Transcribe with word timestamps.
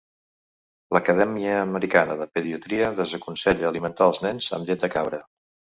L'Acadèmia 0.95 1.59
Americana 1.67 2.17
de 2.23 2.29
Pediatria 2.39 2.91
desaconsella 3.03 3.71
alimentar 3.73 4.13
els 4.15 4.25
nens 4.29 4.53
amb 4.59 4.71
llet 4.73 4.87
de 4.89 4.93
cabra. 4.99 5.27